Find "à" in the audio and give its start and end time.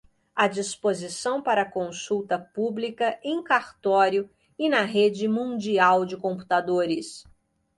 0.35-0.47